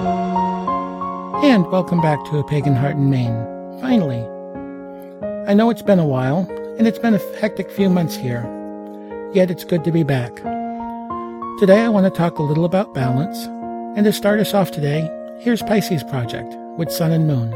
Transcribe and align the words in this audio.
And 0.00 1.66
welcome 1.72 2.00
back 2.00 2.24
to 2.26 2.38
A 2.38 2.44
Pagan 2.44 2.76
Heart 2.76 2.94
in 2.96 3.10
Maine. 3.10 3.80
Finally. 3.80 4.22
I 5.48 5.54
know 5.54 5.70
it's 5.70 5.82
been 5.82 5.98
a 5.98 6.06
while, 6.06 6.46
and 6.78 6.86
it's 6.86 7.00
been 7.00 7.14
a 7.14 7.38
hectic 7.40 7.68
few 7.70 7.90
months 7.90 8.14
here, 8.14 8.42
yet 9.34 9.50
it's 9.50 9.64
good 9.64 9.82
to 9.84 9.90
be 9.90 10.04
back. 10.04 10.36
Today 11.58 11.80
I 11.80 11.88
want 11.88 12.04
to 12.06 12.16
talk 12.16 12.38
a 12.38 12.44
little 12.44 12.64
about 12.64 12.94
balance, 12.94 13.46
and 13.96 14.04
to 14.04 14.12
start 14.12 14.38
us 14.38 14.54
off 14.54 14.70
today, 14.70 15.10
here's 15.40 15.62
Pisces 15.62 16.04
Projekt 16.04 16.54
with 16.76 16.92
Sun 16.92 17.10
and 17.10 17.26
Moon. 17.26 17.50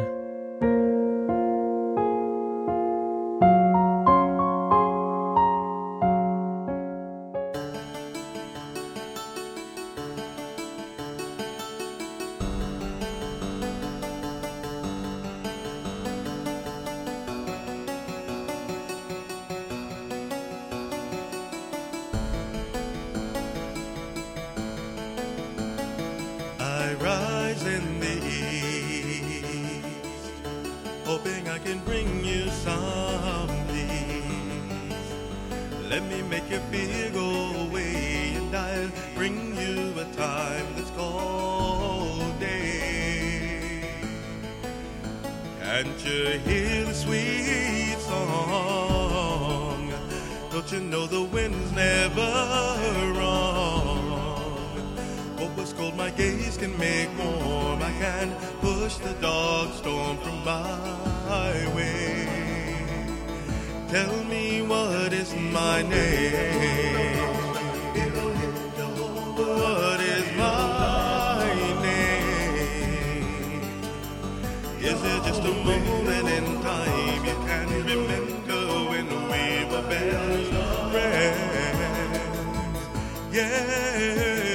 Time 40.12 40.66
that's 40.77 40.91
called 40.91 42.39
day. 42.39 43.83
Can't 45.61 46.05
you 46.05 46.39
hear 46.41 46.84
the 46.84 46.95
sweet 46.95 47.97
song? 47.98 49.92
Don't 50.51 50.70
you 50.70 50.81
know 50.81 51.06
the 51.06 51.23
wind's 51.23 51.73
never 51.73 52.20
wrong? 53.19 54.12
Oh, 54.12 55.39
what 55.39 55.56
was 55.56 55.73
cold, 55.73 55.97
my 55.97 56.11
gaze 56.11 56.58
can 56.58 56.77
make 56.79 57.08
warm. 57.19 57.83
I 57.83 57.92
can 57.98 58.34
push 58.61 58.97
the 58.97 59.14
dog 59.14 59.73
storm 59.73 60.19
from 60.19 60.45
my 60.45 61.75
way. 61.75 62.29
Tell 63.89 64.25
me 64.25 64.62
what 64.62 65.12
is 65.12 65.34
my 65.34 65.83
name? 65.83 67.42
Just 75.03 75.42
a 75.42 75.50
moment 75.50 76.28
in 76.28 76.62
time 76.62 77.25
you 77.25 77.34
can 77.47 77.69
remember 77.86 78.62
when 78.89 79.08
we 79.08 79.64
were 79.69 79.83
best 79.89 80.53
friends? 80.92 82.12
Yeah. 83.33 84.52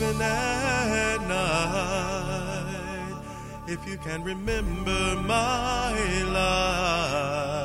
Even 0.00 0.22
at 0.22 1.20
night, 1.28 3.16
if 3.66 3.86
you 3.86 3.98
can 3.98 4.24
remember 4.24 5.16
my 5.26 5.92
life. 6.32 7.60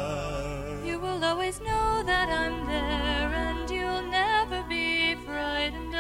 You 0.86 1.00
will 1.00 1.24
always 1.24 1.62
know 1.62 2.04
that 2.06 2.28
I'm 2.28 2.68
there, 2.68 3.34
and 3.34 3.72
you'll 3.72 4.02
never 4.02 4.64
be 4.68 5.16
frightened 5.16 5.96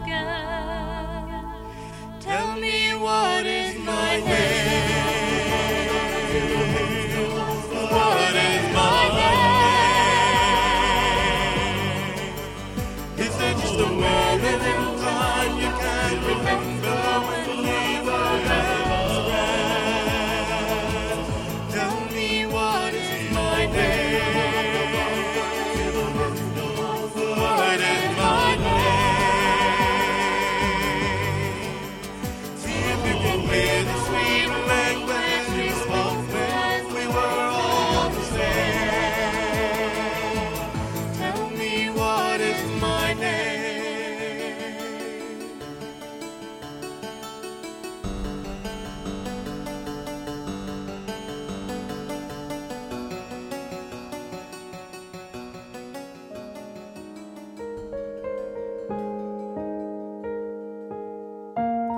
again. 0.00 0.24
Tell 2.20 2.56
me 2.58 2.94
what 2.94 3.44
is 3.44 3.78
my 3.84 4.20
name? 4.20 4.59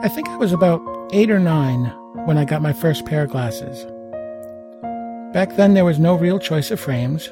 I 0.04 0.08
think 0.08 0.28
I 0.30 0.36
was 0.36 0.52
about 0.52 0.82
eight 1.12 1.30
or 1.30 1.38
nine 1.38 1.84
when 2.26 2.36
I 2.36 2.44
got 2.44 2.60
my 2.60 2.72
first 2.72 3.06
pair 3.06 3.22
of 3.22 3.30
glasses. 3.30 3.84
Back 5.32 5.54
then, 5.54 5.74
there 5.74 5.84
was 5.84 6.00
no 6.00 6.16
real 6.16 6.40
choice 6.40 6.72
of 6.72 6.80
frames. 6.80 7.28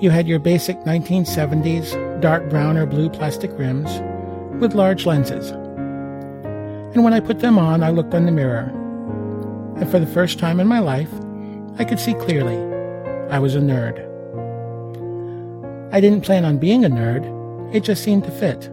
You 0.00 0.08
had 0.08 0.26
your 0.26 0.38
basic 0.38 0.78
1970s 0.84 2.22
dark 2.22 2.48
brown 2.48 2.78
or 2.78 2.86
blue 2.86 3.10
plastic 3.10 3.50
rims 3.58 3.90
with 4.58 4.72
large 4.74 5.04
lenses. 5.04 5.50
And 5.50 7.04
when 7.04 7.12
I 7.12 7.20
put 7.20 7.40
them 7.40 7.58
on, 7.58 7.82
I 7.82 7.90
looked 7.90 8.14
in 8.14 8.24
the 8.24 8.32
mirror. 8.32 8.72
And 9.76 9.90
for 9.90 9.98
the 9.98 10.06
first 10.06 10.38
time 10.38 10.60
in 10.60 10.66
my 10.66 10.78
life, 10.78 11.12
I 11.78 11.84
could 11.84 12.00
see 12.00 12.14
clearly. 12.14 12.56
I 13.30 13.38
was 13.38 13.54
a 13.54 13.60
nerd. 13.60 14.00
I 15.92 16.00
didn't 16.00 16.24
plan 16.24 16.46
on 16.46 16.56
being 16.56 16.86
a 16.86 16.88
nerd, 16.88 17.74
it 17.74 17.80
just 17.80 18.02
seemed 18.02 18.24
to 18.24 18.30
fit. 18.30 18.70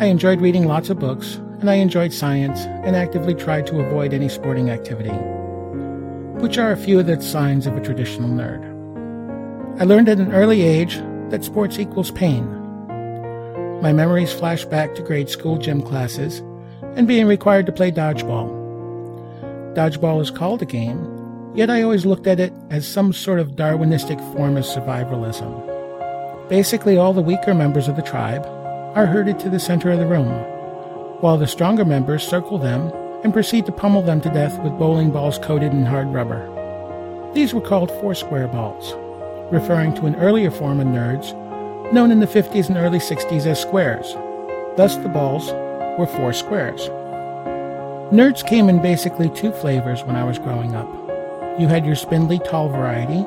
I 0.00 0.06
enjoyed 0.06 0.40
reading 0.40 0.64
lots 0.64 0.88
of 0.88 0.98
books, 0.98 1.34
and 1.60 1.68
I 1.68 1.74
enjoyed 1.74 2.14
science 2.14 2.60
and 2.60 2.96
actively 2.96 3.34
tried 3.34 3.66
to 3.66 3.80
avoid 3.80 4.14
any 4.14 4.30
sporting 4.30 4.70
activity, 4.70 5.10
which 6.40 6.56
are 6.56 6.72
a 6.72 6.76
few 6.78 6.98
of 6.98 7.06
the 7.06 7.20
signs 7.20 7.66
of 7.66 7.76
a 7.76 7.82
traditional 7.82 8.30
nerd. 8.30 8.64
I 9.78 9.84
learned 9.84 10.08
at 10.08 10.18
an 10.18 10.32
early 10.32 10.62
age 10.62 10.96
that 11.28 11.44
sports 11.44 11.78
equals 11.78 12.10
pain, 12.12 12.48
My 13.82 13.92
memories 13.92 14.32
flash 14.32 14.64
back 14.64 14.94
to 14.94 15.02
grade 15.02 15.28
school 15.28 15.58
gym 15.58 15.82
classes 15.82 16.38
and 16.96 17.06
being 17.06 17.26
required 17.26 17.66
to 17.66 17.72
play 17.72 17.92
dodgeball. 17.92 18.48
Dodgeball 19.74 20.22
is 20.22 20.30
called 20.30 20.62
a 20.62 20.66
game, 20.66 21.52
yet 21.54 21.68
I 21.68 21.82
always 21.82 22.06
looked 22.06 22.26
at 22.26 22.40
it 22.40 22.54
as 22.70 22.88
some 22.88 23.12
sort 23.12 23.38
of 23.38 23.50
Darwinistic 23.54 24.18
form 24.34 24.56
of 24.56 24.64
survivalism. 24.64 26.48
Basically, 26.48 26.96
all 26.96 27.12
the 27.12 27.20
weaker 27.20 27.52
members 27.52 27.86
of 27.86 27.96
the 27.96 28.02
tribe 28.02 28.46
are 28.94 29.06
herded 29.06 29.38
to 29.38 29.48
the 29.48 29.60
center 29.60 29.90
of 29.90 29.98
the 29.98 30.06
room, 30.06 30.28
while 31.20 31.38
the 31.38 31.46
stronger 31.46 31.84
members 31.84 32.26
circle 32.26 32.58
them 32.58 32.92
and 33.22 33.32
proceed 33.32 33.66
to 33.66 33.72
pummel 33.72 34.02
them 34.02 34.20
to 34.20 34.30
death 34.30 34.58
with 34.60 34.78
bowling 34.78 35.10
balls 35.10 35.38
coated 35.38 35.72
in 35.72 35.84
hard 35.84 36.08
rubber. 36.08 36.48
These 37.32 37.54
were 37.54 37.60
called 37.60 37.90
foursquare 38.00 38.48
balls, 38.48 38.94
referring 39.52 39.94
to 39.94 40.06
an 40.06 40.16
earlier 40.16 40.50
form 40.50 40.80
of 40.80 40.88
nerds 40.88 41.34
known 41.92 42.10
in 42.10 42.20
the 42.20 42.26
50s 42.26 42.68
and 42.68 42.76
early 42.76 42.98
60s 42.98 43.46
as 43.46 43.60
squares. 43.60 44.14
Thus, 44.76 44.96
the 44.96 45.08
balls 45.08 45.52
were 45.98 46.06
four 46.06 46.32
squares. 46.32 46.88
Nerds 48.10 48.46
came 48.46 48.68
in 48.68 48.82
basically 48.82 49.28
two 49.30 49.52
flavors 49.52 50.02
when 50.04 50.16
I 50.16 50.24
was 50.24 50.38
growing 50.38 50.74
up. 50.74 50.88
You 51.60 51.68
had 51.68 51.86
your 51.86 51.96
spindly 51.96 52.38
tall 52.40 52.68
variety 52.68 53.24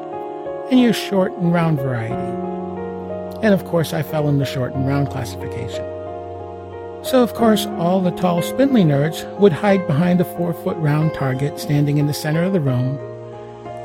and 0.72 0.80
your 0.80 0.94
short 0.94 1.34
and 1.34 1.54
round 1.54 1.80
variety. 1.80 2.14
And 3.44 3.54
of 3.54 3.66
course, 3.66 3.92
I 3.92 4.02
fell 4.02 4.30
in 4.30 4.40
the 4.40 4.46
short 4.46 4.74
and 4.74 4.88
round 4.88 5.10
classification. 5.10 5.84
So, 7.04 7.22
of 7.22 7.34
course, 7.34 7.66
all 7.78 8.00
the 8.00 8.12
tall, 8.12 8.42
spindly 8.42 8.84
nerds 8.84 9.28
would 9.38 9.52
hide 9.52 9.86
behind 9.86 10.22
a 10.22 10.26
four 10.38 10.54
foot 10.54 10.78
round 10.78 11.14
target 11.14 11.60
standing 11.60 11.98
in 11.98 12.08
the 12.08 12.14
center 12.14 12.44
of 12.44 12.54
the 12.54 12.62
room 12.62 12.98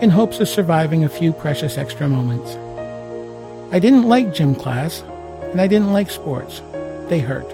in 0.01 0.11
hopes 0.11 0.39
of 0.39 0.49
surviving 0.49 1.03
a 1.03 1.09
few 1.09 1.33
precious 1.33 1.77
extra 1.77 2.09
moments. 2.09 2.55
I 3.75 3.81
didn't 3.81 4.09
like 4.09 4.33
gym 4.33 4.55
class, 4.55 5.03
and 5.51 5.61
I 5.61 5.67
didn't 5.67 5.93
like 5.93 6.09
sports. 6.09 6.63
They 7.09 7.19
hurt. 7.19 7.53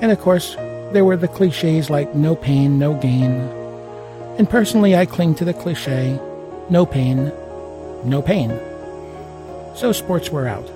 And 0.00 0.12
of 0.12 0.20
course, 0.20 0.54
there 0.92 1.04
were 1.04 1.16
the 1.16 1.26
cliches 1.26 1.90
like 1.90 2.14
no 2.14 2.36
pain, 2.36 2.78
no 2.78 2.94
gain. 2.94 3.32
And 4.38 4.48
personally, 4.48 4.94
I 4.94 5.06
cling 5.06 5.34
to 5.34 5.44
the 5.44 5.54
cliche 5.54 6.20
no 6.70 6.86
pain, 6.86 7.32
no 8.04 8.22
pain. 8.22 8.50
So 9.78 9.92
sports 9.92 10.28
were 10.28 10.48
out. 10.48 10.68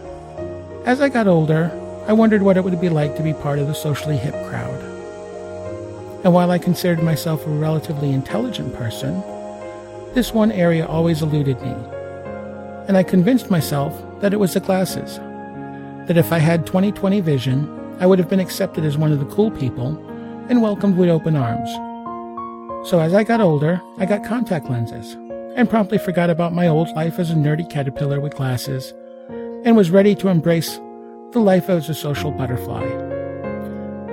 As 0.87 1.01
I 1.01 1.09
got 1.09 1.27
older, 1.27 1.73
I 2.07 2.13
wondered 2.13 2.43
what 2.43 2.57
it 2.57 2.63
would 2.63 2.81
be 2.81 2.89
like 2.89 3.17
to 3.17 3.23
be 3.25 3.33
part 3.33 3.59
of 3.59 3.67
the 3.67 3.75
socially 3.75 4.17
hip 4.17 4.33
crowd. 4.47 4.81
And 6.23 6.33
while 6.33 6.53
I 6.53 6.59
considered 6.59 7.03
myself 7.03 7.45
a 7.45 7.51
relatively 7.51 8.13
intelligent 8.13 8.73
person, 8.77 9.21
this 10.15 10.33
one 10.33 10.53
area 10.53 10.87
always 10.87 11.21
eluded 11.21 11.61
me. 11.63 11.75
And 12.87 12.97
I 12.97 13.03
convinced 13.03 13.51
myself 13.51 13.93
that 14.21 14.33
it 14.33 14.39
was 14.39 14.55
the 14.55 14.61
glasses. 14.61 15.19
That 16.07 16.17
if 16.17 16.31
I 16.33 16.39
had 16.39 16.65
20/20 16.65 17.21
vision, 17.21 17.69
I 17.99 18.07
would 18.07 18.21
have 18.21 18.31
been 18.31 18.39
accepted 18.39 18.85
as 18.85 18.97
one 18.97 19.11
of 19.11 19.19
the 19.19 19.35
cool 19.35 19.51
people 19.51 19.99
and 20.49 20.63
welcomed 20.63 20.97
with 20.97 21.09
open 21.09 21.35
arms. 21.35 21.71
So 22.89 23.01
as 23.01 23.15
I 23.15 23.25
got 23.25 23.41
older, 23.41 23.81
I 23.99 24.07
got 24.07 24.23
contact 24.23 24.71
lenses 24.71 25.17
and 25.57 25.69
promptly 25.69 25.99
forgot 25.99 26.31
about 26.31 26.53
my 26.53 26.67
old 26.67 26.89
life 26.91 27.19
as 27.19 27.31
a 27.31 27.35
nerdy 27.35 27.69
caterpillar 27.69 28.21
with 28.21 28.35
glasses 28.35 28.95
and 29.65 29.77
was 29.77 29.91
ready 29.91 30.15
to 30.15 30.29
embrace 30.29 30.81
the 31.33 31.41
life 31.41 31.69
as 31.69 31.89
a 31.89 31.95
social 31.95 32.31
butterfly. 32.31 32.85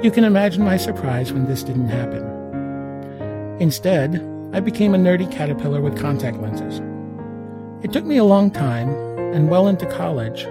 You 0.02 0.12
can 0.12 0.24
imagine 0.24 0.64
my 0.64 0.78
surprise 0.78 1.34
when 1.34 1.46
this 1.46 1.64
didn't 1.64 1.90
happen. 1.90 3.58
Instead, 3.60 4.26
I 4.54 4.60
became 4.60 4.96
a 4.96 4.98
nerdy 4.98 5.30
caterpillar 5.32 5.82
with 5.82 6.00
contact 6.00 6.38
lenses. 6.38 6.82
It 7.84 7.92
took 7.92 8.06
me 8.06 8.18
a 8.18 8.24
long 8.24 8.52
time 8.52 8.90
and 9.34 9.50
well 9.50 9.68
into 9.68 9.86
college 9.86 10.46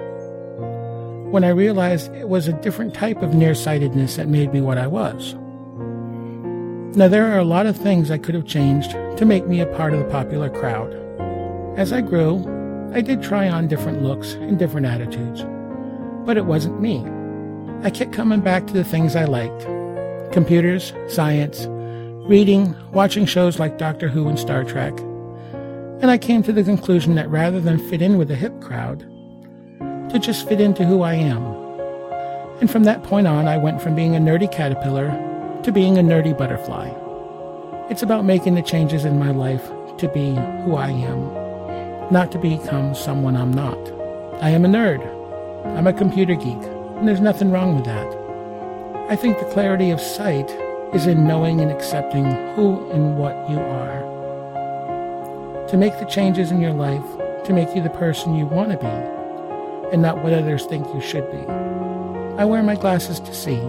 when 1.31 1.45
I 1.45 1.49
realized 1.49 2.13
it 2.15 2.29
was 2.29 2.49
a 2.49 2.53
different 2.55 2.95
type 2.95 3.23
of 3.23 3.35
nearsightedness 3.35 4.17
that 4.17 4.29
made 4.29 4.53
me 4.53 4.63
what 4.63 4.79
I 4.79 4.87
was. 4.87 5.35
Now, 6.95 7.07
there 7.07 7.31
are 7.31 7.39
a 7.39 7.45
lot 7.45 7.67
of 7.67 7.77
things 7.77 8.11
I 8.11 8.19
could 8.19 8.35
have 8.35 8.47
changed 8.47 8.93
to 9.19 9.27
make 9.27 9.47
me 9.47 9.61
a 9.61 9.67
part 9.67 9.93
of 9.93 9.99
the 9.99 10.11
popular 10.11 10.49
crowd. 10.49 10.95
As 11.79 11.93
I 11.93 12.01
grew, 12.01 12.91
I 12.95 13.03
did 13.03 13.23
try 13.23 13.49
on 13.49 13.69
different 13.69 14.03
looks 14.03 14.33
and 14.33 14.59
different 14.59 14.87
attitudes, 14.87 15.45
but 16.25 16.39
it 16.39 16.47
wasn't 16.47 16.81
me. 16.81 17.05
I 17.83 17.91
kept 17.91 18.13
coming 18.13 18.41
back 18.41 18.67
to 18.67 18.73
the 18.73 18.85
things 18.85 19.15
I 19.15 19.25
liked 19.25 19.67
computers, 20.33 20.93
science, 21.09 21.67
reading, 22.27 22.75
watching 22.93 23.27
shows 23.27 23.59
like 23.59 23.79
Doctor 23.79 24.09
Who 24.09 24.27
and 24.29 24.39
Star 24.39 24.65
Trek. 24.65 24.99
And 26.01 26.11
I 26.11 26.19
came 26.19 26.43
to 26.45 26.53
the 26.53 26.65
conclusion 26.65 27.15
that 27.17 27.31
rather 27.31 27.61
than 27.61 27.79
fit 27.89 28.03
in 28.03 28.19
with 28.19 28.29
the 28.29 28.35
hip 28.35 28.61
crowd, 28.61 29.01
to 30.11 30.19
just 30.19 30.49
fit 30.49 30.61
into 30.61 30.87
who 30.87 31.03
I 31.03 31.15
am. 31.15 31.45
And 32.61 32.71
from 32.71 32.85
that 32.85 33.05
point 33.05 33.27
on, 33.27 33.47
I 33.47 33.59
went 33.59 33.83
from 33.83 33.95
being 33.95 34.17
a 34.17 34.19
nerdy 34.19 34.51
caterpillar 34.51 35.28
to 35.69 35.73
being 35.73 35.99
a 35.99 36.03
nerdy 36.03 36.35
butterfly. 36.35 36.89
It's 37.91 38.03
about 38.03 38.25
making 38.25 38.55
the 38.55 38.63
changes 38.63 39.05
in 39.05 39.19
my 39.19 39.33
life 39.33 39.69
to 39.99 40.09
be 40.09 40.31
who 40.65 40.77
I 40.77 40.89
am, 40.89 42.11
not 42.11 42.33
to 42.33 42.39
become 42.39 42.95
someone 42.95 43.37
I'm 43.37 43.53
not. 43.53 43.77
I 44.43 44.49
am 44.49 44.65
a 44.65 44.69
nerd. 44.69 45.05
I'm 45.77 45.87
a 45.87 45.93
computer 45.93 46.37
geek, 46.37 46.63
and 46.97 47.07
there's 47.07 47.21
nothing 47.21 47.51
wrong 47.51 47.75
with 47.75 47.85
that. 47.85 48.07
I 49.11 49.17
think 49.17 49.39
the 49.39 49.53
clarity 49.53 49.91
of 49.91 50.01
sight 50.01 50.51
is 50.95 51.07
in 51.07 51.29
knowing 51.29 51.61
and 51.61 51.71
accepting 51.71 52.25
who 52.55 52.91
and 52.91 53.19
what 53.19 53.51
you 53.51 53.59
are. 53.59 54.01
To 55.69 55.77
make 55.77 55.99
the 55.99 56.07
changes 56.07 56.51
in 56.51 56.63
your 56.63 56.73
life 56.73 57.05
to 57.45 57.53
make 57.53 57.77
you 57.77 57.83
the 57.83 57.91
person 57.91 58.37
you 58.37 58.47
want 58.47 58.71
to 58.71 58.79
be 58.79 59.93
and 59.93 60.01
not 60.01 60.25
what 60.25 60.33
others 60.33 60.65
think 60.65 60.87
you 60.95 61.03
should 61.03 61.31
be. 61.31 61.45
I 62.39 62.47
wear 62.47 62.63
my 62.63 62.75
glasses 62.75 63.21
to 63.21 63.35
see. 63.35 63.61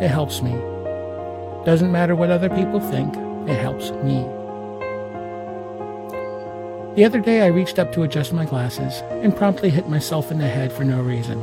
It 0.00 0.08
helps 0.08 0.40
me. 0.40 0.71
Doesn't 1.64 1.92
matter 1.92 2.16
what 2.16 2.30
other 2.30 2.48
people 2.48 2.80
think, 2.80 3.14
it 3.48 3.56
helps 3.56 3.92
me. 4.02 4.26
The 6.96 7.04
other 7.04 7.20
day 7.20 7.42
I 7.42 7.46
reached 7.46 7.78
up 7.78 7.92
to 7.92 8.02
adjust 8.02 8.32
my 8.32 8.44
glasses 8.44 9.00
and 9.22 9.36
promptly 9.36 9.70
hit 9.70 9.88
myself 9.88 10.32
in 10.32 10.38
the 10.38 10.48
head 10.48 10.72
for 10.72 10.82
no 10.82 11.00
reason. 11.00 11.40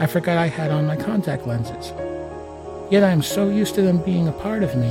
I 0.00 0.06
forgot 0.06 0.38
I 0.38 0.48
had 0.48 0.72
on 0.72 0.88
my 0.88 0.96
contact 0.96 1.46
lenses. 1.46 1.92
Yet 2.90 3.04
I 3.04 3.10
am 3.10 3.22
so 3.22 3.48
used 3.48 3.76
to 3.76 3.82
them 3.82 4.02
being 4.02 4.26
a 4.26 4.32
part 4.32 4.64
of 4.64 4.74
me 4.74 4.90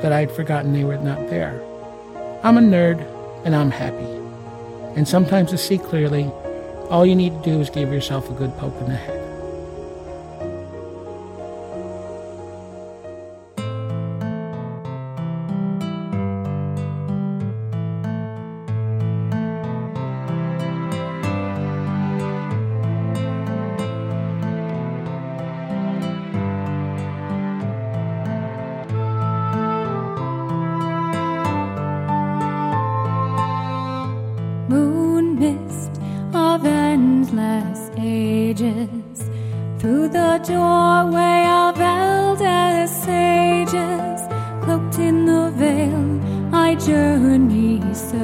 that 0.00 0.10
I 0.12 0.20
had 0.20 0.32
forgotten 0.32 0.72
they 0.72 0.84
were 0.84 0.96
not 0.96 1.28
there. 1.28 1.62
I'm 2.42 2.56
a 2.56 2.62
nerd 2.62 3.06
and 3.44 3.54
I'm 3.54 3.70
happy. 3.70 4.08
And 4.96 5.06
sometimes 5.06 5.50
to 5.50 5.58
see 5.58 5.76
clearly, 5.76 6.24
all 6.88 7.04
you 7.04 7.14
need 7.14 7.34
to 7.34 7.50
do 7.50 7.60
is 7.60 7.68
give 7.68 7.92
yourself 7.92 8.30
a 8.30 8.34
good 8.34 8.56
poke 8.56 8.80
in 8.80 8.88
the 8.88 8.96
head. 8.96 9.21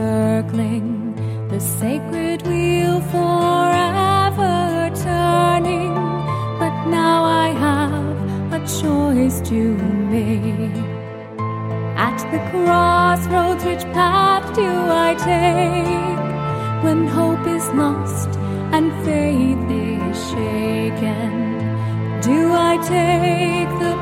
Circling 0.08 0.88
the 1.52 1.60
sacred 1.60 2.40
wheel 2.48 2.98
forever 3.14 4.58
turning 5.08 5.94
but 6.62 6.74
now 7.00 7.18
i 7.44 7.48
have 7.66 8.52
a 8.58 8.60
choice 8.80 9.38
to 9.50 9.60
make 10.14 10.86
at 12.08 12.18
the 12.32 12.40
crossroads, 12.50 13.64
which 13.68 13.84
path 13.98 14.46
do 14.54 14.70
I 15.08 15.10
take 15.30 16.24
when 16.84 17.00
hope 17.18 17.44
is 17.56 17.66
lost 17.82 18.30
and 18.76 18.86
faith 19.04 19.64
is 19.70 20.16
shaken? 20.32 21.32
Do 22.28 22.38
I 22.70 22.72
take 22.96 23.70
the 23.84 23.97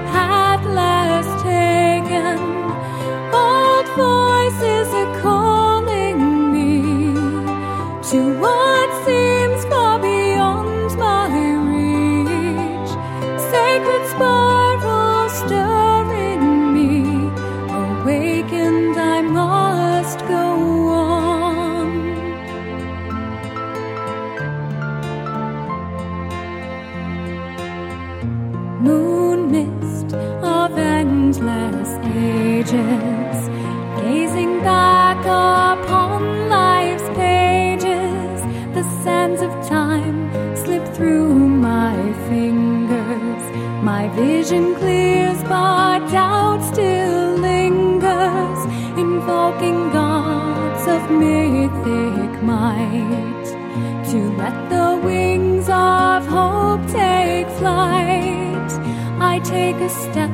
take 59.49 59.77
a 59.77 59.89
step, 59.89 60.31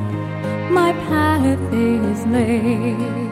my 0.71 0.91
path 1.07 1.59
is 1.71 2.25
laid. 2.25 3.22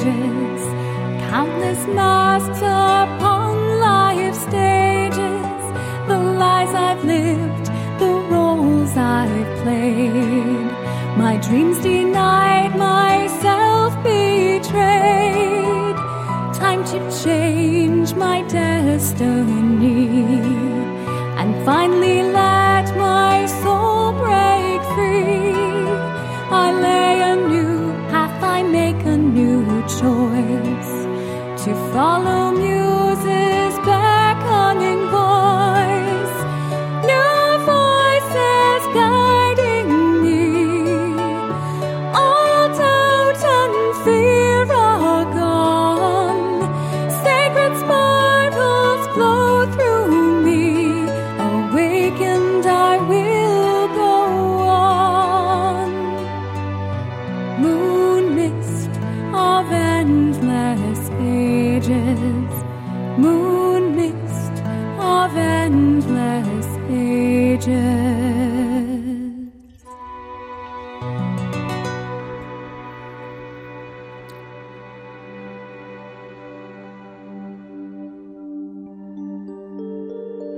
Ages, 0.00 0.62
countless 1.30 1.86
masks 1.88 2.58
upon 2.58 3.80
life's 3.80 4.38
stages, 4.38 5.62
the 6.08 6.18
lies 6.38 6.74
I've 6.74 7.04
lived, 7.04 7.66
the 7.98 8.12
roles 8.30 8.96
I've 8.96 9.62
played, 9.62 10.70
my 11.16 11.36
dreams 11.36 11.78
denied, 11.80 12.76
myself 12.76 13.94
betrayed. 14.02 15.96
Time 16.54 16.84
to 16.84 17.22
change 17.22 18.14
my 18.14 18.42
destiny 18.42 20.08
and 21.38 21.64
finally 21.64 22.22
let 22.22 22.59
to 32.00 32.39
ages. 61.80 62.64
Moon 63.18 63.96
mist 63.96 64.62
of 64.98 65.34
endless 65.34 66.66
ages. 66.90 67.70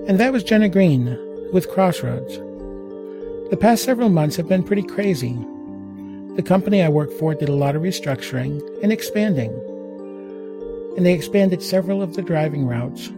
And 0.08 0.18
that 0.18 0.32
was 0.32 0.42
Jenna 0.42 0.68
Greene 0.68 1.16
with 1.52 1.70
Crossroads. 1.70 2.36
The 3.50 3.56
past 3.58 3.84
several 3.84 4.08
months 4.08 4.34
have 4.36 4.48
been 4.48 4.64
pretty 4.64 4.82
crazy. 4.82 5.34
The 6.34 6.42
company 6.42 6.82
I 6.82 6.88
work 6.88 7.12
for 7.12 7.34
did 7.34 7.48
a 7.48 7.54
lot 7.54 7.76
of 7.76 7.82
restructuring 7.82 8.60
and 8.82 8.92
expanding. 8.92 9.71
And 10.96 11.06
they 11.06 11.14
expanded 11.14 11.62
several 11.62 12.02
of 12.02 12.14
the 12.14 12.22
driving 12.22 12.66
routes. 12.66 13.10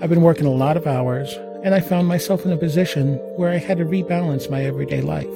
I've 0.00 0.10
been 0.10 0.22
working 0.22 0.46
a 0.46 0.50
lot 0.50 0.76
of 0.76 0.86
hours, 0.86 1.32
and 1.62 1.74
I 1.74 1.80
found 1.80 2.06
myself 2.06 2.44
in 2.44 2.52
a 2.52 2.56
position 2.56 3.16
where 3.36 3.50
I 3.50 3.56
had 3.56 3.78
to 3.78 3.84
rebalance 3.84 4.50
my 4.50 4.64
everyday 4.64 5.00
life. 5.00 5.26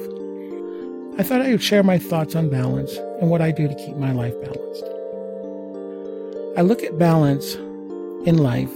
I 1.17 1.23
thought 1.23 1.41
I 1.41 1.51
would 1.51 1.63
share 1.63 1.83
my 1.83 1.97
thoughts 1.97 2.35
on 2.35 2.49
balance 2.49 2.95
and 3.19 3.29
what 3.29 3.41
I 3.41 3.51
do 3.51 3.67
to 3.67 3.75
keep 3.75 3.95
my 3.95 4.11
life 4.11 4.39
balanced. 4.41 4.83
I 6.57 6.61
look 6.61 6.83
at 6.83 6.97
balance 6.97 7.55
in 8.25 8.37
life 8.37 8.71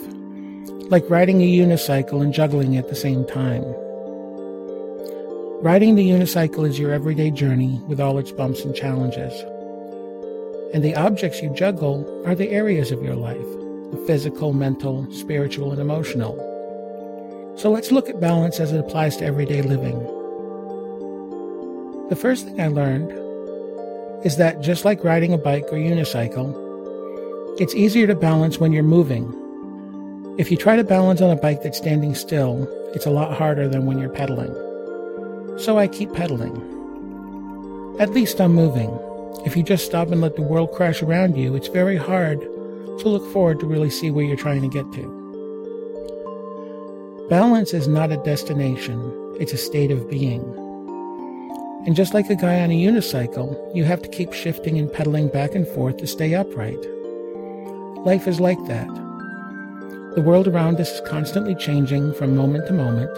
like 0.89 1.09
riding 1.09 1.41
a 1.41 1.51
unicycle 1.51 2.21
and 2.21 2.33
juggling 2.33 2.77
at 2.77 2.89
the 2.89 2.95
same 2.95 3.25
time. 3.25 3.63
Riding 5.63 5.95
the 5.95 6.09
unicycle 6.09 6.67
is 6.67 6.77
your 6.77 6.91
everyday 6.91 7.31
journey 7.31 7.81
with 7.87 7.99
all 7.99 8.17
its 8.17 8.31
bumps 8.31 8.63
and 8.63 8.75
challenges. 8.75 9.33
And 10.73 10.83
the 10.83 10.95
objects 10.95 11.41
you 11.41 11.53
juggle 11.53 12.23
are 12.25 12.35
the 12.35 12.49
areas 12.49 12.91
of 12.91 13.03
your 13.03 13.15
life 13.15 13.47
the 13.91 14.03
physical, 14.07 14.53
mental, 14.53 15.07
spiritual, 15.11 15.71
and 15.71 15.79
emotional. 15.79 16.35
So 17.55 17.69
let's 17.69 17.91
look 17.91 18.09
at 18.09 18.19
balance 18.19 18.59
as 18.59 18.71
it 18.71 18.79
applies 18.79 19.17
to 19.17 19.25
everyday 19.25 19.61
living. 19.61 19.99
The 22.09 22.15
first 22.15 22.45
thing 22.45 22.59
I 22.59 22.69
learned 22.69 23.11
is 24.25 24.37
that 24.37 24.61
just 24.61 24.83
like 24.83 25.03
riding 25.03 25.31
a 25.31 25.37
bike 25.37 25.65
or 25.65 25.77
unicycle, 25.77 27.61
it's 27.61 27.75
easier 27.75 28.07
to 28.07 28.15
balance 28.15 28.57
when 28.57 28.71
you're 28.71 28.81
moving. 28.81 29.31
If 30.39 30.49
you 30.49 30.57
try 30.57 30.75
to 30.75 30.83
balance 30.83 31.21
on 31.21 31.29
a 31.29 31.35
bike 31.35 31.61
that's 31.61 31.77
standing 31.77 32.15
still, 32.15 32.67
it's 32.95 33.05
a 33.05 33.11
lot 33.11 33.37
harder 33.37 33.67
than 33.67 33.85
when 33.85 33.99
you're 33.99 34.09
pedaling. 34.09 34.53
So 35.59 35.77
I 35.77 35.87
keep 35.87 36.11
pedaling. 36.13 36.55
At 37.99 38.09
least 38.09 38.41
I'm 38.41 38.55
moving. 38.55 38.89
If 39.45 39.57
you 39.57 39.63
just 39.63 39.85
stop 39.85 40.07
and 40.07 40.21
let 40.21 40.37
the 40.37 40.41
world 40.41 40.71
crash 40.71 41.01
around 41.01 41.35
you, 41.35 41.53
it's 41.53 41.67
very 41.67 41.97
hard 41.97 42.39
to 42.39 43.09
look 43.09 43.29
forward 43.33 43.59
to 43.59 43.65
really 43.65 43.89
see 43.89 44.09
where 44.09 44.23
you're 44.23 44.37
trying 44.37 44.61
to 44.61 44.69
get 44.69 44.89
to. 44.93 45.19
Balance 47.29 47.73
is 47.73 47.85
not 47.85 48.13
a 48.13 48.23
destination, 48.23 49.35
it's 49.41 49.51
a 49.51 49.57
state 49.57 49.91
of 49.91 50.09
being. 50.09 50.41
And 51.85 51.93
just 51.93 52.13
like 52.13 52.29
a 52.29 52.35
guy 52.35 52.61
on 52.61 52.71
a 52.71 52.81
unicycle, 52.81 53.75
you 53.75 53.83
have 53.83 54.01
to 54.03 54.07
keep 54.07 54.31
shifting 54.31 54.79
and 54.79 54.91
pedaling 54.91 55.27
back 55.27 55.55
and 55.55 55.67
forth 55.67 55.97
to 55.97 56.07
stay 56.07 56.33
upright. 56.33 56.79
Life 58.05 58.29
is 58.29 58.39
like 58.39 58.63
that. 58.67 58.87
The 60.15 60.23
world 60.25 60.47
around 60.47 60.79
us 60.79 60.89
is 60.89 61.01
constantly 61.09 61.55
changing 61.55 62.13
from 62.13 62.37
moment 62.37 62.67
to 62.67 62.73
moment, 62.73 63.11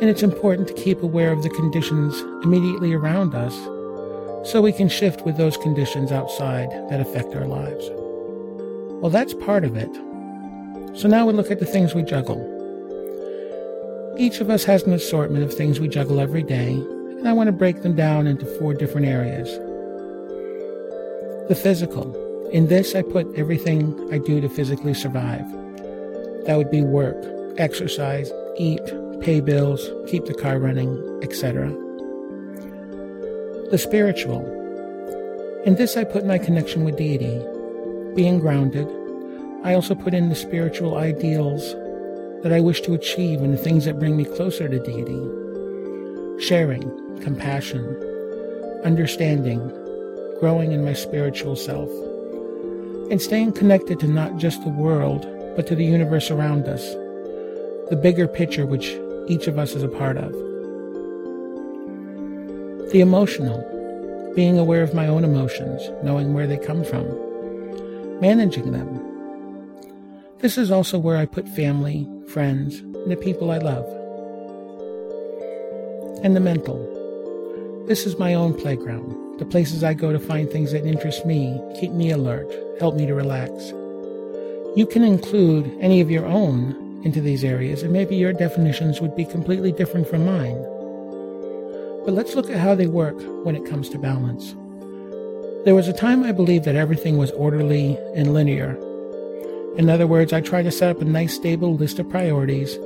and 0.00 0.08
it's 0.08 0.22
important 0.22 0.68
to 0.68 0.74
keep 0.74 1.02
aware 1.02 1.32
of 1.32 1.42
the 1.42 1.50
conditions 1.50 2.20
immediately 2.44 2.92
around 2.92 3.34
us 3.34 3.58
so 4.44 4.62
we 4.62 4.72
can 4.72 4.88
shift 4.88 5.22
with 5.22 5.36
those 5.36 5.56
conditions 5.56 6.12
outside 6.12 6.70
that 6.88 7.00
affect 7.00 7.34
our 7.34 7.46
lives. 7.46 7.90
Well, 9.00 9.10
that's 9.10 9.34
part 9.34 9.64
of 9.64 9.76
it. 9.76 9.94
So 10.96 11.08
now 11.08 11.26
we 11.26 11.32
look 11.32 11.50
at 11.50 11.60
the 11.60 11.66
things 11.66 11.94
we 11.94 12.02
juggle. 12.02 12.54
Each 14.18 14.40
of 14.40 14.50
us 14.50 14.64
has 14.64 14.82
an 14.82 14.92
assortment 14.92 15.44
of 15.44 15.54
things 15.54 15.78
we 15.78 15.88
juggle 15.88 16.18
every 16.18 16.42
day, 16.42 16.72
and 16.72 17.28
I 17.28 17.32
want 17.32 17.46
to 17.48 17.52
break 17.52 17.82
them 17.82 17.94
down 17.94 18.26
into 18.26 18.46
four 18.58 18.74
different 18.74 19.06
areas. 19.06 19.48
The 21.48 21.54
physical. 21.54 22.12
In 22.50 22.66
this, 22.66 22.94
I 22.94 23.02
put 23.02 23.32
everything 23.36 24.08
I 24.12 24.18
do 24.18 24.40
to 24.40 24.48
physically 24.48 24.94
survive. 24.94 25.48
That 26.46 26.56
would 26.56 26.70
be 26.70 26.82
work, 26.82 27.16
exercise, 27.58 28.32
eat, 28.56 28.82
pay 29.20 29.40
bills, 29.40 29.88
keep 30.08 30.24
the 30.24 30.34
car 30.34 30.58
running, 30.58 31.20
etc. 31.22 31.70
The 33.70 33.76
spiritual. 33.76 34.40
In 35.66 35.74
this, 35.74 35.98
I 35.98 36.04
put 36.04 36.24
my 36.24 36.38
connection 36.38 36.84
with 36.84 36.96
deity, 36.96 37.44
being 38.14 38.38
grounded. 38.38 38.88
I 39.62 39.74
also 39.74 39.94
put 39.94 40.14
in 40.14 40.30
the 40.30 40.34
spiritual 40.34 40.96
ideals 40.96 41.74
that 42.42 42.50
I 42.50 42.60
wish 42.60 42.80
to 42.82 42.94
achieve 42.94 43.42
and 43.42 43.52
the 43.52 43.58
things 43.58 43.84
that 43.84 43.98
bring 43.98 44.16
me 44.16 44.24
closer 44.24 44.70
to 44.70 44.78
deity. 44.78 45.20
Sharing, 46.42 47.20
compassion, 47.20 47.84
understanding, 48.84 49.60
growing 50.40 50.72
in 50.72 50.82
my 50.82 50.94
spiritual 50.94 51.54
self, 51.54 51.90
and 53.10 53.20
staying 53.20 53.52
connected 53.52 54.00
to 54.00 54.06
not 54.08 54.38
just 54.38 54.64
the 54.64 54.70
world, 54.70 55.26
but 55.56 55.66
to 55.66 55.74
the 55.74 55.84
universe 55.84 56.30
around 56.30 56.64
us, 56.68 56.82
the 57.90 58.00
bigger 58.02 58.28
picture 58.28 58.64
which 58.64 58.96
each 59.26 59.46
of 59.46 59.58
us 59.58 59.74
is 59.74 59.82
a 59.82 59.88
part 59.88 60.16
of. 60.16 60.47
The 62.90 63.02
emotional, 63.02 63.60
being 64.34 64.58
aware 64.58 64.82
of 64.82 64.94
my 64.94 65.06
own 65.06 65.22
emotions, 65.22 65.90
knowing 66.02 66.32
where 66.32 66.46
they 66.46 66.56
come 66.56 66.82
from, 66.82 67.06
managing 68.18 68.72
them. 68.72 68.88
This 70.38 70.56
is 70.56 70.70
also 70.70 70.98
where 70.98 71.18
I 71.18 71.26
put 71.26 71.46
family, 71.50 72.08
friends, 72.28 72.78
and 72.78 73.10
the 73.10 73.16
people 73.16 73.50
I 73.50 73.58
love. 73.58 73.84
And 76.24 76.34
the 76.34 76.40
mental. 76.40 76.78
This 77.86 78.06
is 78.06 78.18
my 78.18 78.32
own 78.32 78.54
playground, 78.54 79.38
the 79.38 79.44
places 79.44 79.84
I 79.84 79.92
go 79.92 80.10
to 80.10 80.18
find 80.18 80.48
things 80.48 80.72
that 80.72 80.86
interest 80.86 81.26
me, 81.26 81.60
keep 81.78 81.90
me 81.90 82.10
alert, 82.10 82.50
help 82.80 82.94
me 82.94 83.04
to 83.04 83.14
relax. 83.14 83.52
You 84.76 84.86
can 84.90 85.04
include 85.04 85.76
any 85.80 86.00
of 86.00 86.10
your 86.10 86.24
own 86.24 87.02
into 87.04 87.20
these 87.20 87.44
areas, 87.44 87.82
and 87.82 87.92
maybe 87.92 88.16
your 88.16 88.32
definitions 88.32 89.02
would 89.02 89.14
be 89.14 89.26
completely 89.26 89.72
different 89.72 90.08
from 90.08 90.24
mine. 90.24 90.64
But 92.08 92.14
let's 92.14 92.34
look 92.34 92.48
at 92.48 92.56
how 92.56 92.74
they 92.74 92.86
work 92.86 93.20
when 93.44 93.54
it 93.54 93.66
comes 93.66 93.90
to 93.90 93.98
balance. 93.98 94.56
There 95.66 95.74
was 95.74 95.88
a 95.88 95.92
time 95.92 96.24
I 96.24 96.32
believed 96.32 96.64
that 96.64 96.74
everything 96.74 97.18
was 97.18 97.30
orderly 97.32 97.98
and 98.14 98.32
linear. 98.32 98.78
In 99.76 99.90
other 99.90 100.06
words, 100.06 100.32
I 100.32 100.40
tried 100.40 100.62
to 100.62 100.70
set 100.70 100.88
up 100.88 101.02
a 101.02 101.04
nice 101.04 101.34
stable 101.34 101.74
list 101.74 101.98
of 101.98 102.08
priorities 102.08 102.76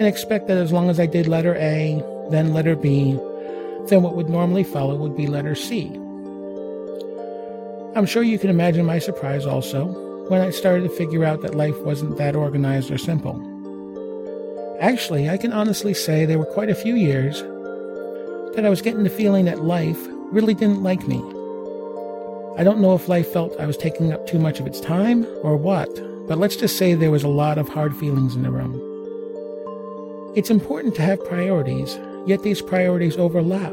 and 0.00 0.08
expect 0.08 0.48
that 0.48 0.56
as 0.56 0.72
long 0.72 0.90
as 0.90 0.98
I 0.98 1.06
did 1.06 1.28
letter 1.28 1.54
A, 1.54 2.02
then 2.32 2.52
letter 2.52 2.74
B, 2.74 3.12
then 3.86 4.02
what 4.02 4.16
would 4.16 4.28
normally 4.28 4.64
follow 4.64 4.96
would 4.96 5.16
be 5.16 5.28
letter 5.28 5.54
C. 5.54 5.86
I'm 7.94 8.06
sure 8.06 8.24
you 8.24 8.40
can 8.40 8.50
imagine 8.50 8.84
my 8.84 8.98
surprise 8.98 9.46
also 9.46 9.84
when 10.28 10.40
I 10.40 10.50
started 10.50 10.82
to 10.82 10.96
figure 10.96 11.24
out 11.24 11.42
that 11.42 11.54
life 11.54 11.78
wasn't 11.82 12.16
that 12.16 12.34
organized 12.34 12.90
or 12.90 12.98
simple. 12.98 13.38
Actually, 14.80 15.30
I 15.30 15.36
can 15.36 15.52
honestly 15.52 15.94
say 15.94 16.24
there 16.24 16.40
were 16.40 16.44
quite 16.44 16.70
a 16.70 16.74
few 16.74 16.96
years 16.96 17.40
that 18.54 18.64
I 18.64 18.70
was 18.70 18.82
getting 18.82 19.04
the 19.04 19.10
feeling 19.10 19.44
that 19.44 19.64
life 19.64 19.98
really 20.32 20.54
didn't 20.54 20.82
like 20.82 21.06
me. 21.06 21.18
I 22.56 22.62
don't 22.62 22.80
know 22.80 22.94
if 22.94 23.08
life 23.08 23.32
felt 23.32 23.58
I 23.58 23.66
was 23.66 23.76
taking 23.76 24.12
up 24.12 24.26
too 24.26 24.38
much 24.38 24.60
of 24.60 24.66
its 24.66 24.80
time 24.80 25.26
or 25.42 25.56
what, 25.56 25.88
but 26.28 26.38
let's 26.38 26.56
just 26.56 26.76
say 26.76 26.94
there 26.94 27.10
was 27.10 27.24
a 27.24 27.28
lot 27.28 27.58
of 27.58 27.68
hard 27.68 27.96
feelings 27.96 28.36
in 28.36 28.42
the 28.42 28.50
room. 28.50 28.80
It's 30.36 30.50
important 30.50 30.94
to 30.96 31.02
have 31.02 31.24
priorities, 31.24 31.98
yet 32.26 32.42
these 32.42 32.62
priorities 32.62 33.16
overlap, 33.16 33.72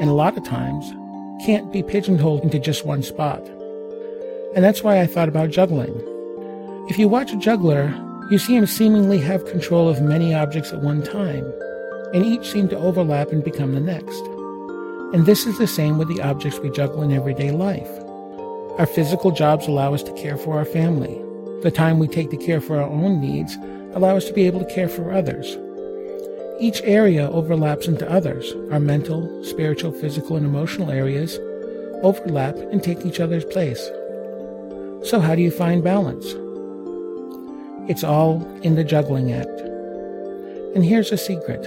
and 0.00 0.08
a 0.08 0.14
lot 0.14 0.36
of 0.36 0.44
times 0.44 0.90
can't 1.44 1.72
be 1.72 1.82
pigeonholed 1.82 2.42
into 2.42 2.58
just 2.58 2.86
one 2.86 3.02
spot. 3.02 3.46
And 4.54 4.64
that's 4.64 4.82
why 4.82 5.00
I 5.00 5.06
thought 5.06 5.28
about 5.28 5.50
juggling. 5.50 5.94
If 6.88 6.98
you 6.98 7.08
watch 7.08 7.32
a 7.32 7.36
juggler, 7.36 7.94
you 8.30 8.38
see 8.38 8.56
him 8.56 8.66
seemingly 8.66 9.18
have 9.18 9.44
control 9.46 9.88
of 9.88 10.00
many 10.00 10.34
objects 10.34 10.72
at 10.72 10.82
one 10.82 11.02
time, 11.02 11.44
and 12.14 12.24
each 12.24 12.50
seem 12.50 12.68
to 12.68 12.78
overlap 12.78 13.30
and 13.30 13.44
become 13.44 13.74
the 13.74 13.80
next. 13.80 14.20
And 15.14 15.26
this 15.26 15.46
is 15.46 15.58
the 15.58 15.66
same 15.66 15.98
with 15.98 16.08
the 16.08 16.22
objects 16.22 16.58
we 16.58 16.70
juggle 16.70 17.02
in 17.02 17.12
everyday 17.12 17.50
life. 17.50 17.88
Our 18.78 18.86
physical 18.86 19.30
jobs 19.30 19.66
allow 19.66 19.94
us 19.94 20.02
to 20.02 20.12
care 20.12 20.36
for 20.36 20.58
our 20.58 20.64
family. 20.64 21.20
The 21.62 21.70
time 21.70 21.98
we 21.98 22.08
take 22.08 22.30
to 22.30 22.36
care 22.36 22.60
for 22.60 22.76
our 22.76 22.88
own 22.88 23.20
needs 23.20 23.56
allow 23.94 24.16
us 24.16 24.26
to 24.26 24.34
be 24.34 24.46
able 24.46 24.60
to 24.60 24.74
care 24.74 24.88
for 24.88 25.12
others. 25.12 25.56
Each 26.60 26.80
area 26.82 27.30
overlaps 27.30 27.86
into 27.86 28.10
others. 28.10 28.52
Our 28.70 28.80
mental, 28.80 29.44
spiritual, 29.44 29.92
physical, 29.92 30.36
and 30.36 30.44
emotional 30.46 30.90
areas 30.90 31.38
overlap 32.02 32.56
and 32.56 32.82
take 32.82 33.04
each 33.06 33.20
other's 33.20 33.44
place. 33.44 33.82
So, 35.02 35.20
how 35.20 35.34
do 35.34 35.42
you 35.42 35.50
find 35.50 35.82
balance? 35.82 36.26
It's 37.90 38.04
all 38.04 38.44
in 38.62 38.74
the 38.74 38.84
juggling 38.84 39.32
act. 39.32 39.60
And 40.74 40.84
here's 40.84 41.12
a 41.12 41.16
secret 41.16 41.66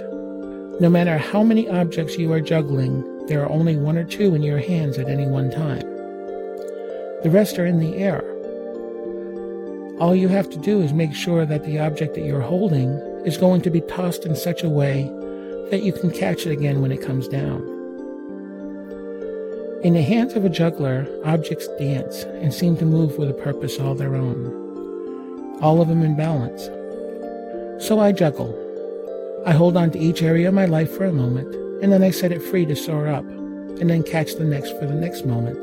no 0.79 0.89
matter 0.89 1.17
how 1.17 1.43
many 1.43 1.67
objects 1.67 2.17
you 2.17 2.31
are 2.31 2.39
juggling, 2.39 3.25
there 3.27 3.43
are 3.43 3.51
only 3.51 3.75
one 3.75 3.97
or 3.97 4.05
two 4.05 4.33
in 4.33 4.41
your 4.41 4.59
hands 4.59 4.97
at 4.97 5.09
any 5.09 5.27
one 5.27 5.51
time. 5.51 5.81
The 7.21 7.29
rest 7.29 7.59
are 7.59 7.65
in 7.65 7.79
the 7.79 7.97
air. 7.97 8.23
All 9.99 10.15
you 10.15 10.29
have 10.29 10.49
to 10.51 10.57
do 10.57 10.81
is 10.81 10.93
make 10.93 11.13
sure 11.13 11.45
that 11.45 11.65
the 11.65 11.79
object 11.79 12.15
that 12.15 12.23
you're 12.23 12.39
holding 12.39 12.91
is 13.25 13.35
going 13.35 13.61
to 13.63 13.69
be 13.69 13.81
tossed 13.81 14.25
in 14.25 14.37
such 14.37 14.63
a 14.63 14.69
way 14.69 15.03
that 15.69 15.83
you 15.83 15.91
can 15.91 16.11
catch 16.11 16.45
it 16.45 16.51
again 16.51 16.81
when 16.81 16.93
it 16.93 17.01
comes 17.01 17.27
down. 17.27 17.61
In 19.83 19.93
the 19.93 20.01
hands 20.01 20.33
of 20.33 20.45
a 20.45 20.49
juggler, 20.49 21.07
objects 21.25 21.67
dance 21.77 22.23
and 22.23 22.53
seem 22.53 22.77
to 22.77 22.85
move 22.85 23.17
with 23.17 23.29
a 23.29 23.33
purpose 23.33 23.79
all 23.79 23.95
their 23.95 24.15
own, 24.15 25.59
all 25.61 25.81
of 25.81 25.89
them 25.89 26.03
in 26.03 26.15
balance. 26.15 26.65
So 27.85 27.99
I 27.99 28.13
juggle. 28.13 28.68
I 29.45 29.53
hold 29.53 29.77
on 29.77 29.91
to 29.91 29.99
each 29.99 30.21
area 30.21 30.49
of 30.49 30.53
my 30.53 30.65
life 30.65 30.91
for 30.91 31.05
a 31.05 31.13
moment, 31.13 31.55
and 31.81 31.91
then 31.91 32.03
I 32.03 32.11
set 32.11 32.31
it 32.31 32.41
free 32.41 32.65
to 32.65 32.75
soar 32.75 33.07
up, 33.07 33.23
and 33.23 33.89
then 33.89 34.03
catch 34.03 34.35
the 34.35 34.43
next 34.43 34.77
for 34.77 34.85
the 34.85 34.93
next 34.93 35.25
moment. 35.25 35.57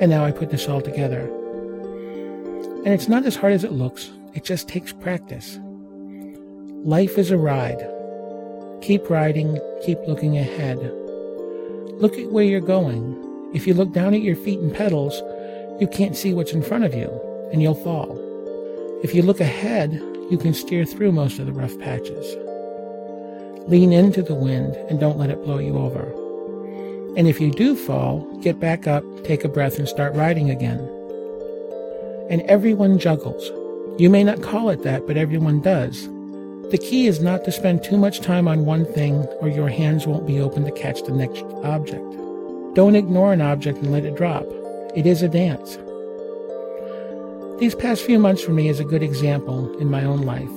And 0.00 0.10
now 0.10 0.24
I 0.24 0.30
put 0.30 0.50
this 0.50 0.68
all 0.68 0.80
together. 0.80 1.22
And 2.84 2.88
it's 2.88 3.08
not 3.08 3.26
as 3.26 3.36
hard 3.36 3.52
as 3.52 3.64
it 3.64 3.72
looks, 3.72 4.10
it 4.32 4.44
just 4.44 4.68
takes 4.68 4.92
practice. 4.92 5.58
Life 6.84 7.18
is 7.18 7.30
a 7.30 7.36
ride. 7.36 7.84
Keep 8.80 9.10
riding, 9.10 9.58
keep 9.84 9.98
looking 10.06 10.38
ahead. 10.38 10.78
Look 12.00 12.16
at 12.16 12.30
where 12.30 12.44
you're 12.44 12.60
going. 12.60 13.50
If 13.52 13.66
you 13.66 13.74
look 13.74 13.92
down 13.92 14.14
at 14.14 14.22
your 14.22 14.36
feet 14.36 14.60
and 14.60 14.72
pedals, 14.72 15.20
you 15.80 15.88
can't 15.88 16.16
see 16.16 16.32
what's 16.32 16.52
in 16.52 16.62
front 16.62 16.84
of 16.84 16.94
you, 16.94 17.10
and 17.52 17.60
you'll 17.60 17.74
fall. 17.74 18.16
If 19.02 19.14
you 19.14 19.22
look 19.22 19.40
ahead, 19.40 20.00
you 20.30 20.38
can 20.38 20.54
steer 20.54 20.84
through 20.84 21.12
most 21.12 21.38
of 21.38 21.46
the 21.46 21.52
rough 21.52 21.76
patches. 21.80 22.36
Lean 23.68 23.92
into 23.92 24.22
the 24.22 24.34
wind 24.34 24.76
and 24.88 25.00
don't 25.00 25.18
let 25.18 25.30
it 25.30 25.42
blow 25.44 25.58
you 25.58 25.76
over. 25.76 26.12
And 27.16 27.26
if 27.26 27.40
you 27.40 27.50
do 27.50 27.74
fall, 27.74 28.20
get 28.40 28.60
back 28.60 28.86
up, 28.86 29.04
take 29.24 29.44
a 29.44 29.48
breath, 29.48 29.78
and 29.78 29.88
start 29.88 30.14
riding 30.14 30.48
again. 30.48 30.78
And 32.30 32.42
everyone 32.42 33.00
juggles. 33.00 33.50
You 34.00 34.08
may 34.08 34.22
not 34.22 34.42
call 34.42 34.70
it 34.70 34.84
that, 34.84 35.06
but 35.06 35.16
everyone 35.16 35.60
does. 35.60 36.08
The 36.70 36.78
key 36.80 37.08
is 37.08 37.20
not 37.20 37.44
to 37.44 37.52
spend 37.52 37.82
too 37.82 37.98
much 37.98 38.20
time 38.20 38.46
on 38.46 38.64
one 38.64 38.84
thing, 38.84 39.24
or 39.40 39.48
your 39.48 39.68
hands 39.68 40.06
won't 40.06 40.28
be 40.28 40.40
open 40.40 40.64
to 40.64 40.70
catch 40.70 41.02
the 41.02 41.12
next 41.12 41.42
object. 41.64 42.04
Don't 42.74 42.94
ignore 42.94 43.32
an 43.32 43.40
object 43.40 43.78
and 43.78 43.90
let 43.90 44.04
it 44.04 44.14
drop. 44.14 44.46
It 44.94 45.06
is 45.06 45.22
a 45.22 45.28
dance. 45.28 45.76
These 47.60 47.74
past 47.74 48.00
few 48.00 48.18
months 48.18 48.42
for 48.42 48.52
me 48.52 48.68
is 48.68 48.80
a 48.80 48.84
good 48.84 49.02
example 49.02 49.76
in 49.76 49.90
my 49.90 50.02
own 50.02 50.22
life. 50.22 50.48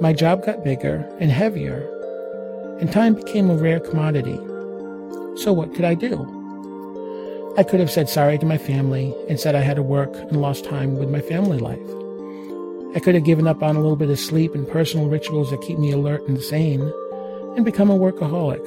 My 0.00 0.12
job 0.12 0.46
got 0.46 0.62
bigger 0.62 1.04
and 1.18 1.32
heavier, 1.32 1.82
and 2.78 2.92
time 2.92 3.14
became 3.14 3.50
a 3.50 3.56
rare 3.56 3.80
commodity. 3.80 4.36
So, 5.42 5.52
what 5.52 5.74
could 5.74 5.84
I 5.84 5.94
do? 5.94 6.14
I 7.58 7.64
could 7.64 7.80
have 7.80 7.90
said 7.90 8.08
sorry 8.08 8.38
to 8.38 8.46
my 8.46 8.56
family 8.56 9.12
and 9.28 9.40
said 9.40 9.56
I 9.56 9.62
had 9.62 9.74
to 9.74 9.82
work 9.82 10.14
and 10.14 10.40
lost 10.40 10.64
time 10.64 10.94
with 10.96 11.10
my 11.10 11.20
family 11.20 11.58
life. 11.58 11.90
I 12.94 13.00
could 13.00 13.16
have 13.16 13.24
given 13.24 13.48
up 13.48 13.60
on 13.60 13.74
a 13.74 13.80
little 13.80 13.96
bit 13.96 14.10
of 14.10 14.20
sleep 14.20 14.54
and 14.54 14.68
personal 14.68 15.08
rituals 15.08 15.50
that 15.50 15.60
keep 15.60 15.80
me 15.80 15.90
alert 15.90 16.22
and 16.28 16.40
sane 16.40 16.82
and 17.56 17.64
become 17.64 17.90
a 17.90 17.98
workaholic. 17.98 18.64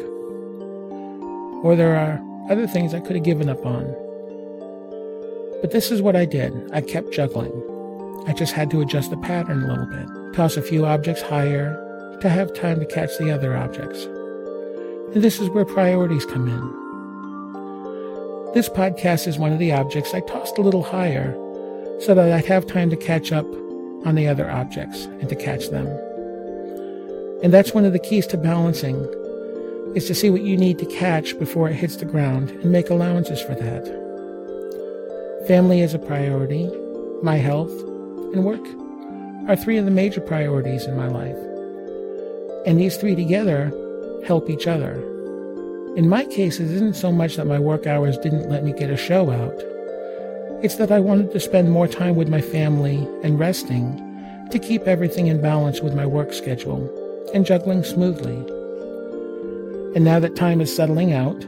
Or 1.63 1.78
there 1.78 1.96
are 1.96 2.22
other 2.52 2.67
things 2.67 2.93
I 2.93 3.00
could 3.00 3.15
have 3.15 3.24
given 3.24 3.48
up 3.48 3.65
on. 3.65 3.96
But 5.62 5.72
this 5.72 5.91
is 5.91 6.02
what 6.02 6.15
I 6.15 6.26
did. 6.26 6.54
I 6.72 6.82
kept 6.82 7.12
juggling. 7.12 7.52
I 8.28 8.34
just 8.34 8.54
had 8.54 8.70
to 8.72 8.82
adjust 8.82 9.10
the 9.10 9.17
pattern 9.17 9.63
a 9.63 9.67
little 9.67 9.86
bit, 9.86 10.36
toss 10.36 10.58
a 10.58 10.62
few 10.62 10.86
objects 10.86 11.22
higher 11.22 11.84
to 12.22 12.30
have 12.30 12.54
time 12.54 12.80
to 12.80 12.86
catch 12.86 13.17
the 13.17 13.32
other 13.32 13.56
objects. 13.56 14.04
And 15.13 15.24
this 15.24 15.39
is 15.39 15.50
where 15.50 15.65
priorities 15.65 16.26
come 16.26 16.48
in. 16.48 16.88
This 18.54 18.70
podcast 18.70 19.28
is 19.28 19.38
one 19.38 19.54
of 19.54 19.60
the 19.60 19.72
objects 19.72 20.13
I 20.13 20.20
tossed 20.22 20.58
a 20.58 20.62
little 20.62 20.84
higher 20.84 21.34
so 22.02 22.13
that 22.13 22.32
I'd 22.32 22.46
have 22.46 22.67
time 22.67 22.89
to 22.89 22.98
catch 22.98 23.32
up 23.32 23.46
on 24.06 24.15
the 24.15 24.28
other 24.28 24.50
objects 24.50 25.06
and 25.06 25.30
to 25.30 25.36
catch 25.36 25.70
them. 25.70 25.88
And 27.43 27.54
that's 27.54 27.74
one 27.74 27.86
of 27.86 27.93
the 27.93 28.00
keys 28.00 28.28
to 28.28 28.38
balancing 28.38 28.96
is 29.96 30.06
to 30.08 30.15
see 30.15 30.30
what 30.30 30.41
you 30.41 30.58
need 30.58 30.80
to 30.80 30.86
catch 30.86 31.38
before 31.39 31.70
it 31.70 31.76
hits 31.76 31.96
the 31.96 32.06
ground 32.06 32.52
and 32.52 32.72
make 32.72 32.89
allowances 32.89 33.41
for 33.41 33.56
that. 33.56 34.07
Family 35.48 35.80
is 35.80 35.94
a 35.94 36.00
priority, 36.00 36.70
my 37.24 37.38
health, 37.38 37.72
and 38.34 38.44
work 38.44 38.68
are 39.48 39.56
three 39.56 39.78
of 39.78 39.86
the 39.86 39.92
major 39.92 40.20
priorities 40.20 40.84
in 40.84 40.98
my 40.98 41.08
life. 41.08 41.38
And 42.66 42.78
these 42.78 42.98
three 42.98 43.16
together 43.16 43.72
help 44.26 44.50
each 44.50 44.68
other. 44.68 44.96
In 45.96 46.10
my 46.10 46.26
case, 46.26 46.60
it 46.60 46.70
isn't 46.70 46.98
so 46.98 47.14
much 47.14 47.38
that 47.38 47.48
my 47.48 47.60
work 47.60 47.88
hours 47.88 48.18
didn't 48.18 48.50
let 48.50 48.66
me 48.66 48.74
get 48.74 48.90
a 48.90 48.98
show 48.98 49.32
out. 49.32 49.58
It's 50.66 50.76
that 50.76 50.92
I 50.92 51.00
wanted 51.00 51.32
to 51.32 51.40
spend 51.40 51.72
more 51.72 51.88
time 51.88 52.18
with 52.18 52.28
my 52.28 52.42
family 52.42 53.08
and 53.24 53.40
resting 53.40 53.96
to 54.52 54.60
keep 54.60 54.86
everything 54.86 55.28
in 55.28 55.42
balance 55.42 55.80
with 55.80 55.96
my 55.96 56.06
work 56.06 56.34
schedule 56.34 56.92
and 57.34 57.46
juggling 57.46 57.86
smoothly. 57.86 58.36
And 59.96 60.04
now 60.04 60.20
that 60.20 60.36
time 60.36 60.60
is 60.60 60.76
settling 60.76 61.14
out, 61.14 61.42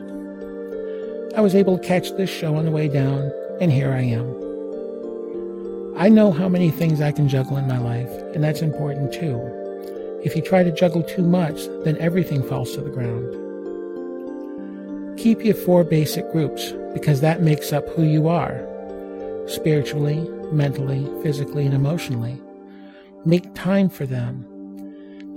I 1.35 1.41
was 1.41 1.53
able 1.53 1.77
to 1.77 1.85
catch 1.85 2.13
this 2.13 2.29
show 2.29 2.55
on 2.55 2.63
the 2.63 2.71
way 2.71 2.87
down, 2.87 3.29
and 3.61 3.71
here 3.71 3.91
I 3.91 4.01
am. 4.01 4.27
I 5.97 6.07
know 6.07 6.31
how 6.31 6.47
many 6.47 6.71
things 6.71 7.01
I 7.01 7.11
can 7.11 7.27
juggle 7.27 7.57
in 7.57 7.67
my 7.67 7.77
life, 7.77 8.09
and 8.33 8.43
that's 8.43 8.61
important 8.61 9.13
too. 9.13 9.37
If 10.23 10.35
you 10.35 10.41
try 10.41 10.63
to 10.63 10.71
juggle 10.71 11.03
too 11.03 11.23
much, 11.23 11.65
then 11.83 11.97
everything 11.97 12.41
falls 12.41 12.73
to 12.73 12.81
the 12.81 12.89
ground. 12.89 13.35
Keep 15.19 15.43
your 15.43 15.55
four 15.55 15.83
basic 15.83 16.31
groups 16.31 16.71
because 16.93 17.19
that 17.21 17.41
makes 17.41 17.73
up 17.73 17.87
who 17.89 18.03
you 18.03 18.29
are 18.29 18.65
spiritually, 19.47 20.19
mentally, 20.51 21.05
physically, 21.21 21.65
and 21.65 21.73
emotionally. 21.73 22.39
Make 23.25 23.53
time 23.55 23.89
for 23.89 24.05
them. 24.05 24.45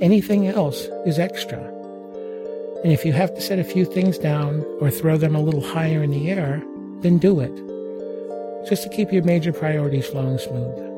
Anything 0.00 0.46
else 0.46 0.86
is 1.06 1.18
extra. 1.18 1.58
And 2.84 2.92
if 2.92 3.04
you 3.04 3.12
have 3.12 3.34
to 3.34 3.40
set 3.40 3.58
a 3.58 3.64
few 3.64 3.84
things 3.84 4.18
down 4.18 4.64
or 4.80 4.90
throw 4.90 5.16
them 5.16 5.34
a 5.34 5.40
little 5.40 5.60
higher 5.62 6.02
in 6.02 6.10
the 6.10 6.30
air, 6.30 6.62
then 7.00 7.18
do 7.18 7.40
it. 7.40 7.71
Just 8.68 8.84
to 8.84 8.88
keep 8.88 9.12
your 9.12 9.24
major 9.24 9.52
priorities 9.52 10.06
flowing 10.06 10.38
smooth. 10.38 10.91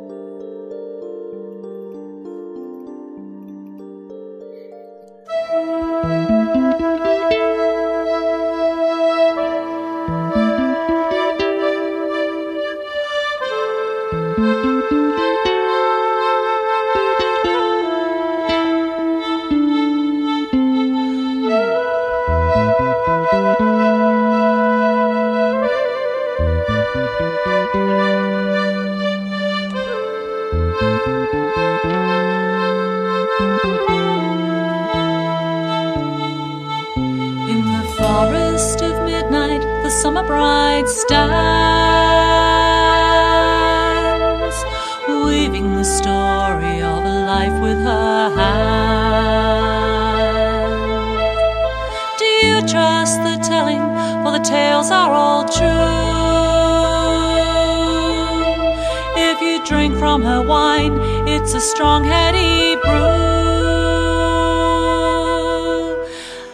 Wine, 60.43 60.99
it's 61.29 61.55
a 61.55 61.61
strong, 61.61 62.05
heady 62.05 62.77
brew. 62.77 63.45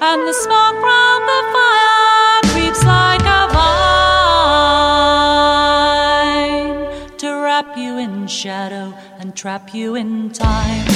And 0.03 0.27
the 0.27 0.33
smoke 0.33 0.79
from 0.85 1.27
the 1.31 1.43
fire 1.55 2.41
creeps 2.53 2.83
like 2.85 3.23
a 3.23 3.49
vine 6.73 7.17
to 7.19 7.29
wrap 7.43 7.77
you 7.77 7.99
in 7.99 8.27
shadow 8.27 8.95
and 9.19 9.35
trap 9.37 9.75
you 9.75 9.95
in 9.95 10.31
time. 10.31 10.87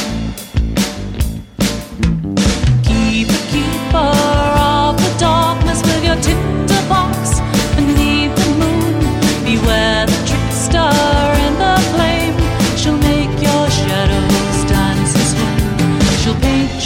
Keep 2.82 3.28
a 3.28 3.40
keeper 3.52 4.12
of 4.58 4.96
the 4.96 5.12
darkness 5.18 5.82
with 5.82 6.04
your 6.04 6.16
tinder 6.16 6.82
box 6.88 7.40
beneath 7.76 8.34
the 8.34 8.48
moon. 8.60 9.00
Beware 9.44 10.06
the 10.06 10.18
trickster 10.26 11.33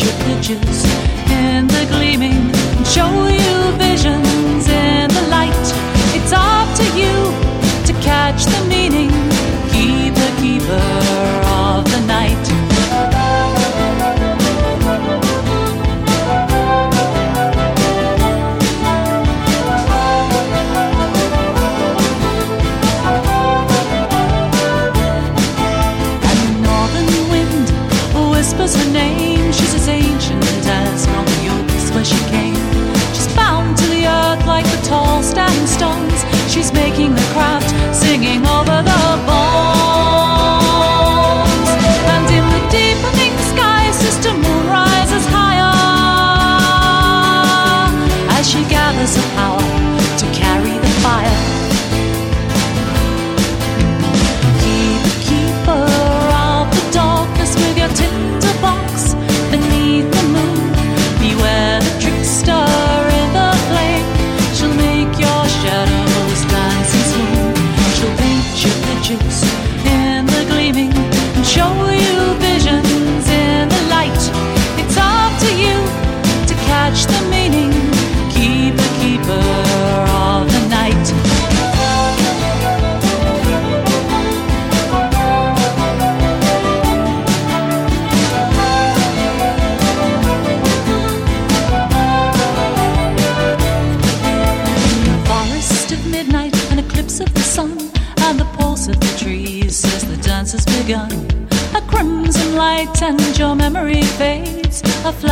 your 0.09 0.19
pictures 0.25 0.85
in 1.31 1.67
the 1.67 1.87
gleaming 1.91 2.51
and 2.77 2.87
show 2.87 3.27
you 3.27 3.57
visions 3.77 4.67
in 4.69 5.09
the 5.09 5.27
light. 5.29 5.67
It's 6.17 6.33
up 6.33 6.69
to 6.81 6.85
you 6.97 7.15
to 7.87 7.93
catch 8.03 8.45
the 8.45 8.65
meaning. 8.69 9.11
Keep 9.73 10.15
the 10.15 10.31
keeper 10.41 11.18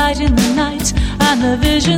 A 0.06 0.14
flight 0.14 0.20
in 0.20 0.36
the 0.36 0.54
night, 0.54 0.92
and 1.18 1.42
the 1.42 1.56
visions 1.56 1.95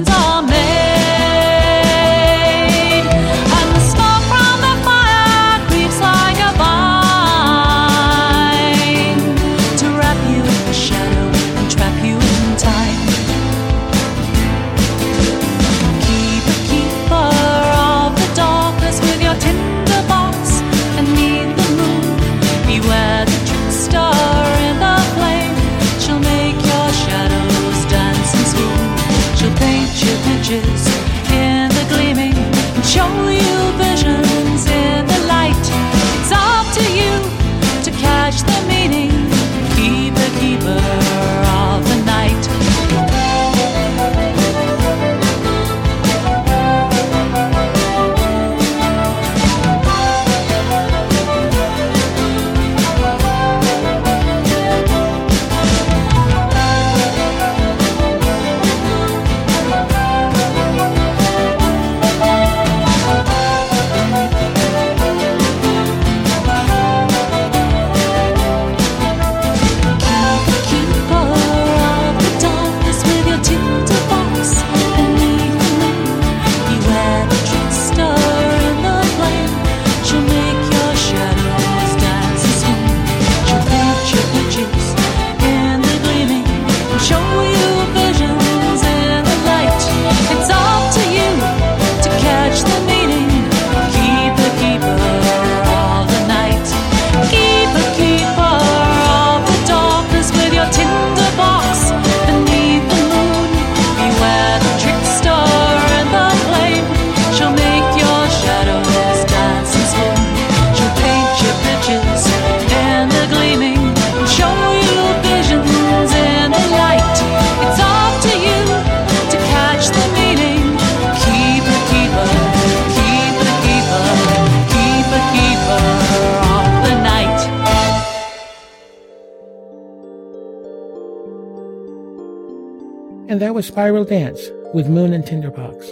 And 133.39 133.47
that 133.47 133.55
was 133.55 133.69
Spiral 133.69 134.03
Dance 134.03 134.51
with 134.75 134.89
Moon 134.89 135.13
and 135.13 135.25
Tinderbox. 135.25 135.91